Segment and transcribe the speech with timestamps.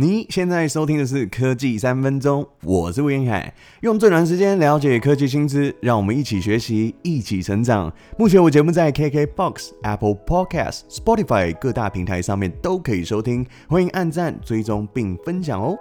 [0.00, 3.52] 你现在收听的是科技三分钟，我是吴彦凯，
[3.82, 7.92] 用最短时间了解科技新知，让我们一起学习，一起成长。
[8.16, 15.76] 目前我节目在 KKBOX、Apple Podcast、Spotify 各大平台上面都可以收听，欢迎按赞、追踪并分享哦。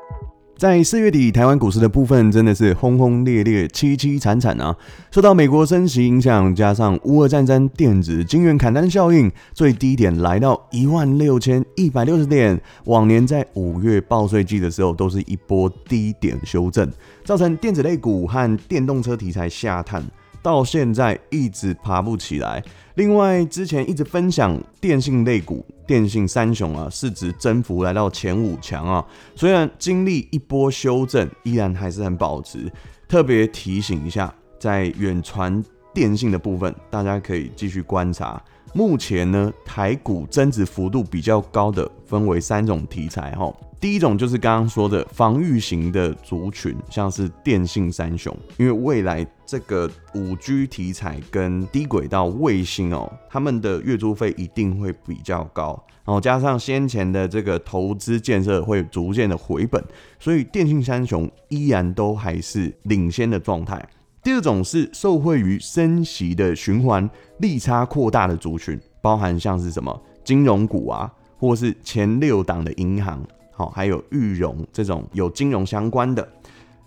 [0.60, 4.76] 在四月底，台湾股市的部分真的是轰轰烈烈、凄凄惨惨啊！
[5.10, 12.60] 受到美国升息影响，加上乌俄战争，电子金元砍单效应，最低点来到一万六千一百六十点。
[12.84, 16.92] 往年在五月报税季的时候，都是一波低点修正，
[17.24, 20.04] 造成电子类股和电动车题材下探。
[20.42, 22.62] 到现在一直爬不起来。
[22.96, 29.04] 另外，之前一直分享电信类股，电信三雄啊，市值增幅来到前五强啊。
[29.36, 32.72] 虽然经历一波修正，依然还是很保值。
[33.08, 38.42] 特别提醒一下，在远传电信的部分，大家可以继续观察。
[38.74, 43.52] 目前呢，台股增值幅度比较高的，分为三种题材哈。
[43.80, 59.82] 第一种就是刚刚说的防御型的族群，像是电信三雄，因为未来这个五 G 题材跟低轨道卫星哦，他们的月租费一定会比较高，然后加上先前的这个投资建设会逐渐的回本，
[60.20, 63.84] 所以电信三雄依然都还是领先的状态。
[64.30, 73.20] 第二种是受惠于升息的循环，利差扩大的族群，包含像是什么金融股啊，或是前六档的银行。
[73.50, 76.30] 好，还有裕融这种有金融相关的，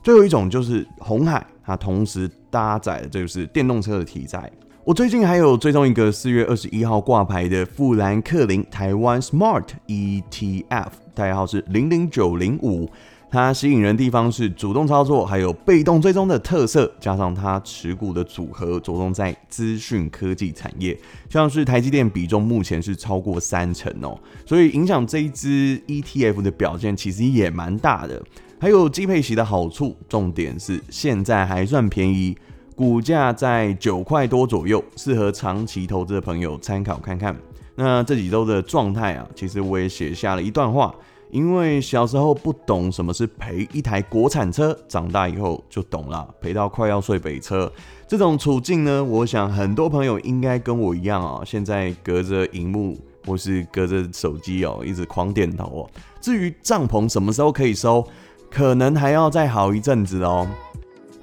[0.05, 4.49] 最后一种就是红海，它同时搭载的就是电动车的题材。
[4.85, 12.89] 我最近还有追踪一个四月二十一号挂牌的富兰克林台湾 Smart ETF，代号是零零九零五。
[13.33, 20.95] 它吸引人的地方是主动操作，还有被动追踪的特色，加上它持股的组合着重在资讯科技产业，
[21.31, 28.23] 像是台积电比重目前是超过三成哦，所以影响这一支 ETF 的表现其实也蛮大的。
[28.61, 32.37] 还有季配息的好处，重点是现在还算便宜，
[32.77, 37.35] 股价在九块多左右，适合长期投资的朋友参考看看。
[37.77, 40.95] 那这几周的状态啊，其实我也写下了一段话。
[41.33, 47.73] 因为小时候不懂什么是赔一台国产车，长大以后就懂了，赔到快要睡北车。
[48.07, 55.91] 这种处境呢，我想很多朋友应该跟我一样啊，现在隔着荧幕或是隔着手机哦，一直狂点头哦。
[56.21, 58.07] 至于帐篷什么时候可以收，
[58.51, 60.47] 可能还要再好一阵子哦。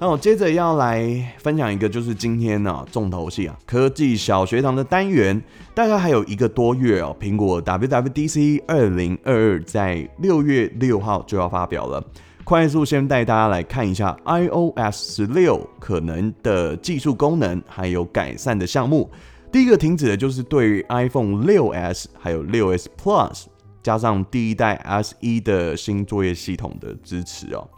[0.02, 5.38] 那我接着要来分享一个，就是今天呢、重头戏啊，科技小学堂的单元，
[5.74, 7.14] 大概还有一个多月哦。
[7.20, 12.02] 苹果 WWDC 二零二二在六月六号就要发表了，
[12.44, 19.10] 快速先带大家来看一下 iOS 十六可能的技术功能，还有改善的项目。
[19.52, 23.44] 第一个停止的就是对 iPhone 六 S 还有六 S Plus
[23.82, 27.68] 加上第一代 SE 的新作业系统的支持哦。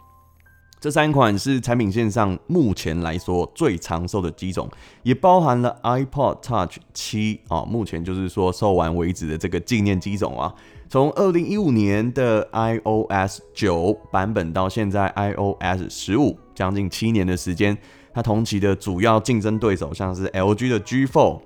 [0.83, 4.69] 这三款是产品线上目前来说最长寿的机种，
[5.03, 10.53] 也包含了 iPod Touch 七啊，目前就是说售完为止的这个纪念机种啊。
[10.89, 17.77] 从二零一五年的 iOS 九版本到现在 iOS 十五，将近七年的时间。
[18.13, 21.39] 它同期的主要竞争对手像是 LG 的 G4、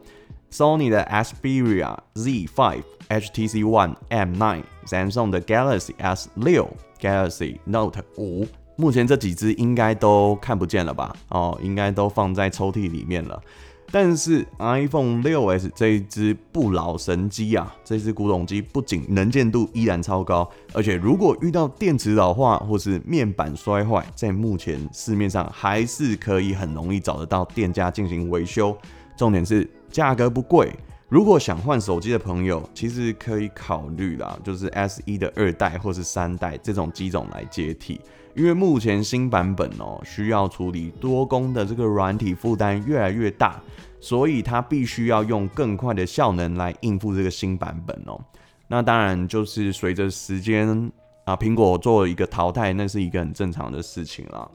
[0.51, 6.67] Sony 的 Xperia Z5、HTC One M9、Samsung 的 Galaxy S 六、
[6.99, 8.47] Galaxy Note 五。
[8.77, 11.13] 目前这几只应该都看不见了吧？
[11.29, 13.41] 哦，应该都放在抽屉里面了。
[13.89, 28.77] 但是 iPhone 6s 这一只不老神机啊，这只古董机不仅能见度依然超高，而且如果遇到电池老化或是面板摔坏，在目前市面上还是可以很容易找得到店家进行维修。
[29.15, 30.71] 重点是价格不贵。
[31.09, 38.01] 如果想换手机的朋友，其实可以考虑啦，就是 SE 的二代或是三代这种机种来接替，
[38.35, 43.57] 因为目前新版本哦需要处理多工的这个软体负担越来越大，
[44.01, 48.19] 所以它必须要用更快的效能来应付这个新版本哦。
[48.67, 50.91] 那当然就是随着时间
[51.23, 54.45] 啊，苹果做一个淘汰，那是一个很正常的事情啦。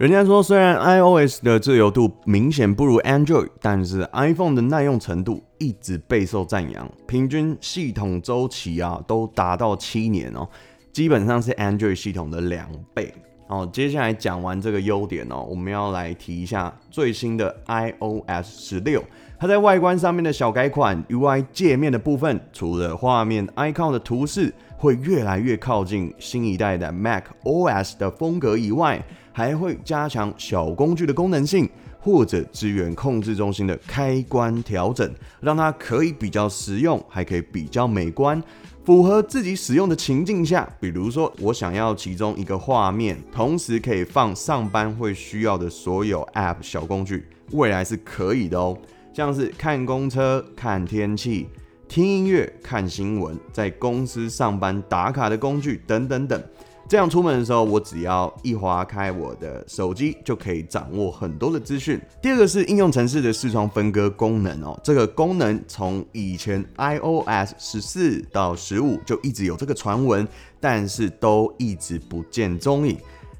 [0.00, 10.48] 人家说，虽然 iOS 的自由度明显不如 Android，但是 iPhone 的耐用程度一直备受赞扬，平均系统周期啊都达到七年哦，
[10.90, 13.12] 基本上是 Android 系统的两倍
[13.48, 13.68] 哦。
[13.70, 19.04] 接下来讲完这个优点哦，我们要来提一下最新的 iOS 十六，
[19.40, 29.02] 它在外观上面的小改款，UI 界面的部分，除了画面 icon 的图示会越来越靠近新一代的 macOS 的风格以外，
[29.32, 31.66] 还会加强小工具的功能性，
[31.98, 35.10] 或者支援控制中心的开关调整，
[35.40, 38.42] 让它可以比较实用，还可以比较美观。
[38.84, 48.76] 符合自己使用的情境下，比如说我想要其中一个画面，同时可以放上班会需要的所有 App 小工具，未来是可以的哦。
[49.12, 51.48] 像是看公车、看天气、
[51.88, 56.42] 听音乐、看新闻，在公司上班打卡的工具等等等。
[56.88, 62.00] 这样出门的时候，我只要一滑开我的手机，就可以掌握很多的资讯。
[62.20, 70.26] 第二个是应用程式的视窗分割功能哦，这个功能从以前 iOS 十四到十五就一直有这个传闻，
[70.58, 72.98] 但是都一直不见踪影。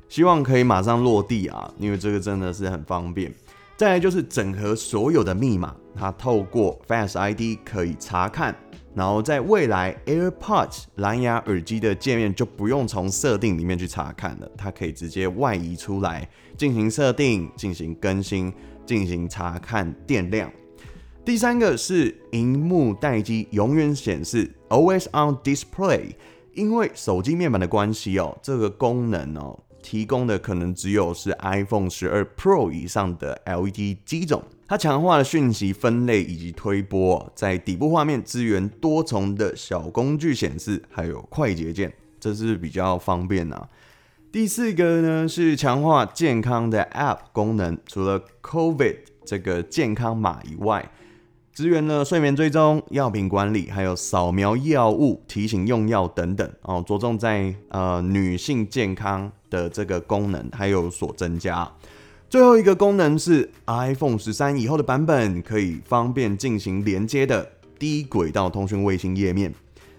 [0.09, 3.33] 希望可以马上落地啊，因为这个真的是很方便。
[3.81, 8.55] 再来就是整合所有的密码，它透过 Face ID 可以查看。
[8.95, 16.29] 然后在未来，AirPods 蓝牙耳机的界面就不用从设定里面去查看了，它可以直接外移出来
[16.59, 18.53] 进行设定、进行更新、
[18.85, 20.53] 进行查看电量。
[21.25, 26.17] 第三个是荧幕待机永远显示 Always On Display，
[26.53, 29.59] 因为手机面板的关系哦，这个功能哦。
[29.83, 43.69] 提供的可能只有是 iPhone 十二 Pro 以上的 LED 机种，它强化了讯息分类以及推播，在底部画面支援多重的小工具显示，还有快捷键，这是比较方便啊。
[44.33, 50.89] 第四个呢是强化健康的 App 功能，除了 COVID 这个健康码以外，
[51.53, 61.71] 支援了睡眠追踪、药品管理，还有扫描药物提醒用药等等哦，着重在呃女性健康的这个功能还有所增加。
[62.29, 69.53] 最后一个功能是 iPhone 十三以后的版本可以方便进行连接的低轨道通讯卫星页面。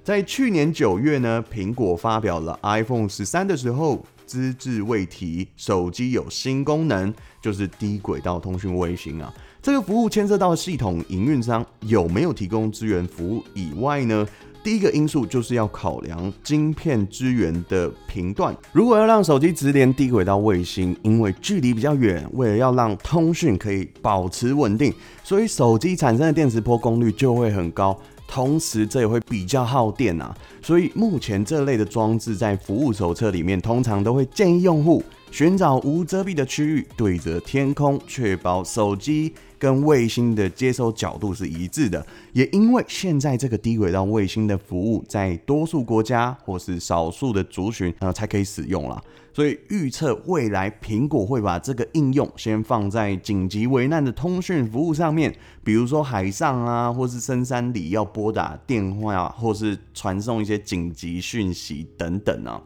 [0.04, 9.32] 在去年九月呢，苹果发表了 iPhone 十三的时候，只字未提手机有新功能，就是低轨道通讯卫星啊。
[9.62, 14.26] 这个服务牵涉到系统营运商有没有提供资源服务以外呢，
[14.64, 18.56] 第一个因素就是要考量晶片支援的频段。
[18.72, 24.94] 如果要让手机直连低轨道卫星，因为距离比较远，为了要让通讯可以保持稳定，
[25.24, 27.98] 所以手机产生的电磁波功率就会很高，
[28.28, 30.36] 同时这也会比较耗电啊。
[30.62, 39.34] 所以目前这类的装置在服务手册里面通常都会建议用户寻找无遮蔽的区域，对着天空，确保手机。
[39.58, 49.00] 跟卫星的接收角度是一致的，也因为现在这个低轨道卫星的服务在多数国家或是少数的族群呃才可以使用啦，
[49.32, 55.32] 所以预测未来苹果会把这个应用先放在紧急危难的通讯服务上面，
[55.64, 62.60] 比如说海上啊或是深山里要拨打电话或是传送一些紧急讯息等等啊。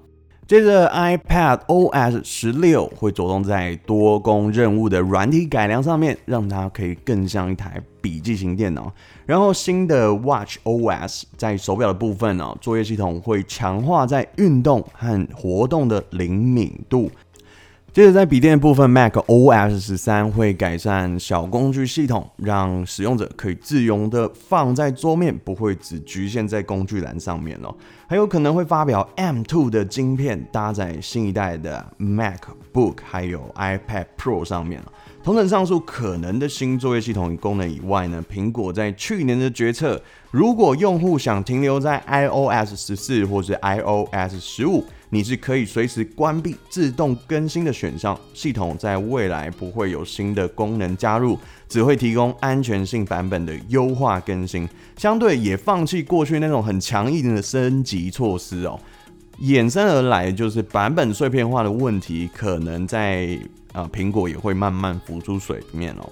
[0.47, 8.94] 接着，iPad OS 十六会着重在多工任务的软体改良上面，让它可以更像一台笔记型电脑。
[9.25, 17.09] 然后，新的 Watch OS 在手表的部分呢，作业系统会强化在运动和活动的灵敏度。
[17.95, 27.74] 接着，在笔电部分，Mac OS 十三会改善小工具系统，让使用者可以自由的放在桌面，不会只局限在工具栏上面哦。
[28.06, 34.83] 还有可能会发表 M2 的晶片，搭载新一代的 MacBook 还有 iPad Pro 上面。
[35.24, 40.01] 同等上述可能的新作业系统与功能以外呢，苹果在去年的决策，
[40.31, 44.83] 如果用户想停留在 iOS 十四或是 iOS 十五，
[45.16, 48.19] 你是可以随时关闭自动更新的选项。
[48.34, 54.68] 系统在未来不会有新的功能加入，只会提供安全性版本的优化更新，
[54.98, 58.78] 相对也放弃过去那种很强硬的升级措施哦。
[59.42, 63.40] 衍生而来就是版本碎片化的问题，可能在。
[63.72, 66.10] 啊，苹果也会慢慢浮出水面哦。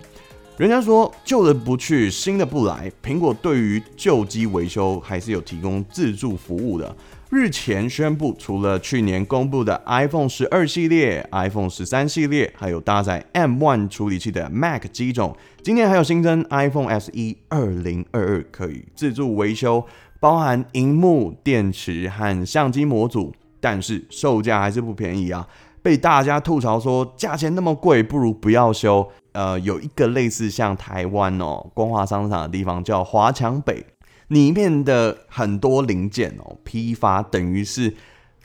[0.57, 2.91] 人家说旧的不去，新的不来。
[3.01, 6.93] 苹果对于旧机维修还是有提供自助服务的。
[7.33, 17.11] 日前宣布，除了去年公布的 iPhone 十二系列、iPhone 十三系列，还有搭载 M1 处理器的 Mac 机种，今年还有新增 iPhone SE
[17.49, 19.83] 二零二二可以自助维修，
[20.19, 25.47] 包含荧幕、电池和相机模组，但是售价还是不便宜啊。
[25.81, 29.05] 被大家吐槽说价钱那么贵，不如不要修。
[29.31, 33.83] 呃，有一个类似像台湾哦，光华商场的地方叫华强北，
[34.29, 37.93] 里面的很多零件哦，批发等于是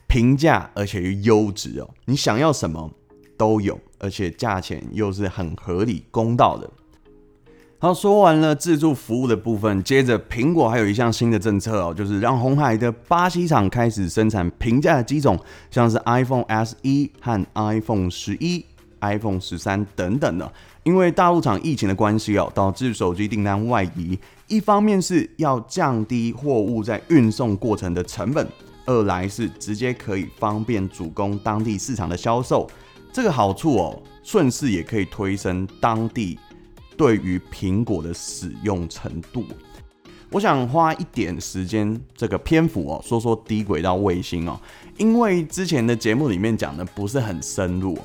[0.06, 2.90] 平价而且又优质哦，你想要什么
[3.36, 6.70] 都有，而且价钱又是很合理公道的。
[7.80, 15.38] 好，说完了自助服务的部分，接着苹果还有一项新的政策哦，就是让红海的巴西厂开始生产平价的机种，
[15.70, 18.66] 像是 iPhone SE 和 iPhone 十一
[19.00, 20.52] ，iPhone 十三等等的。
[20.88, 24.18] 因为大陆厂疫情的关系哦，导致手机订单外移。
[24.46, 28.48] 一方面是要降低货物在运送过程的成本，
[28.86, 32.66] 二来是直接可以方便主攻当地市场的销售。
[33.12, 36.38] 这个好处哦，顺势也可以推升当地
[36.96, 39.44] 对于苹果的使用程度。
[40.30, 44.58] 我想花一点时间这个篇幅哦，说说低轨道卫星哦，
[44.96, 47.98] 因为之前的节目里面讲的不是很深入。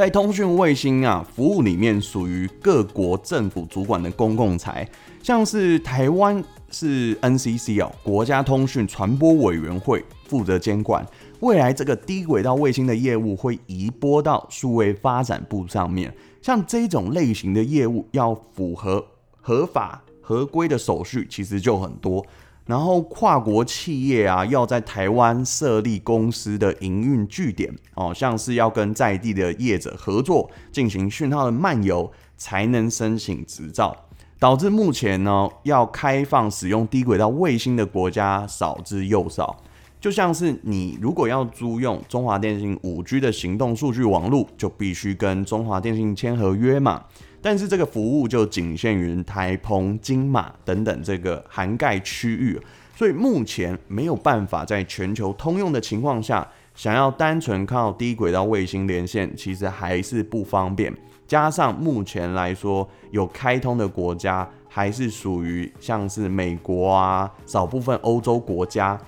[0.00, 4.88] 在通讯卫星啊服务里面，属于各国政府主管的公共财，
[5.22, 11.06] 像是台湾是 NCC 哦，国家通讯传播委员会负责监管。
[11.40, 19.04] 未来这个低轨道卫星的业务会移拨到数位发展部上面，像这种类型的业务要符合
[19.38, 22.24] 合法合规的手续，其实就很多。
[22.70, 33.96] 然后跨国企业啊，要在台湾设立公司的营运据点哦，像是要跟在地的业者合作进行讯号的漫游，才能申请执照，
[34.38, 39.56] 导致目前呢要开放使用低轨道卫星的国家少之又少。
[40.00, 47.02] 就像是你如果要租用中华电信五 G 的行动数据网络，就必须跟中华电信签合约嘛。
[47.42, 52.60] 但是这个服务就仅限于台澎金马等等这个涵盖区域，
[52.96, 60.94] 所以目前没有办法在全球通用的情况下，想要单纯靠低轨道卫星连线，其实还是不方便。
[61.26, 69.00] 加上目前来说，有开通的国家还是属于像是美国啊，少部分欧洲国家。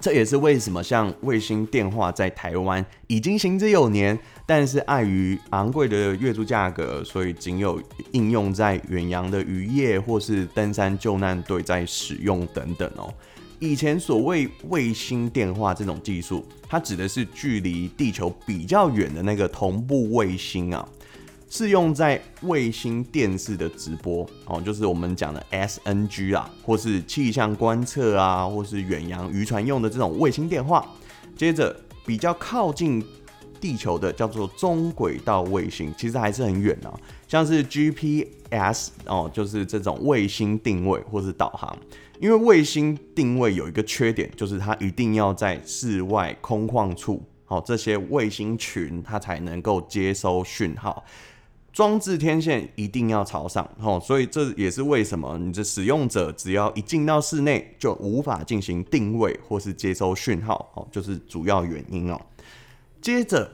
[0.00, 13.12] 这也是为什么像卫星电话在台湾已经行之有年，但是碍于昂贵的月租价格，所以仅有应用在远洋的渔业或是登山救难队在使用等等哦。
[13.58, 20.86] 以前所谓卫星电话这种技术，它指的是距离地球比较远的那个同步卫星啊。
[21.48, 30.86] 是用在卫星电视的直播哦，就是我们讲的 SNG 啊，或是气象观测啊，或是远洋渔船用的这种卫星电话。
[31.36, 31.74] 接着
[32.04, 33.04] 比较靠近
[33.60, 36.92] 地球的叫做中轨道卫星，其实还是很远啊，
[37.28, 41.76] 像是 GPS 哦，就是这种卫星定位或是导航。
[42.18, 51.04] 因为卫星定位有一个缺点，就是它一定要在室外空旷处，好，这些卫星群它才能够接收讯号。
[51.76, 62.18] 装置天线一定要朝上，哦，所以这也是为什么你的使用者只要一进到室内就无法进行定位或是接收讯号，哦，就是主要原因哦。
[63.02, 63.52] 接着，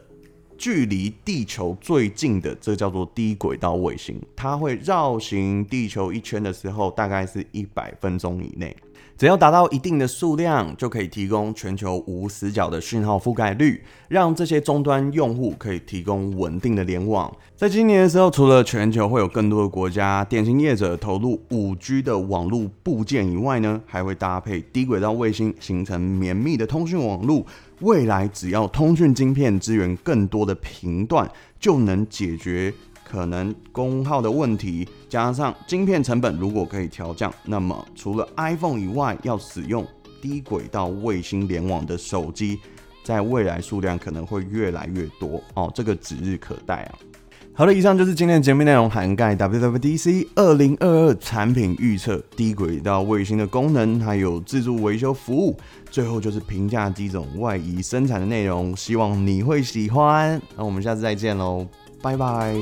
[0.57, 8.77] 距离地球最近的这叫做低轨道卫星，它会绕行地球一圈的时候，大概是一百分钟以内。
[9.17, 17.33] 只要达到一定的数量，就可以提供全球无死角的讯号覆盖率，让这些终端用户可以提供稳定的联网。
[17.55, 27.47] 在今年的时候，除了全球会有更多的国家电信业者投入五 G 的网络部件以外呢，还会搭配低轨道卫星，形成绵密的通讯网络。
[27.81, 32.73] 未来只要通讯晶片支援更多的频段，就能解决。
[33.13, 39.87] 可能功耗的问题，加上晶片成本如果可以调降，那么除了 iPhone 以外，要使用
[40.23, 42.59] 低轨道卫星联网的手机，
[43.05, 46.95] 在未来数量可能会越来越多哦，这个指日可待啊！
[47.53, 55.55] 好的，以上就是今天的节目内容，涵盖 WWDC 二零二二产品预测、低轨道卫星的功能，还有自助维修服务，
[55.91, 60.41] 最后就是评价机种外移生产的内容，希望你会喜欢。
[60.57, 61.67] 那我们下次再见喽！
[62.03, 62.53] 拜拜。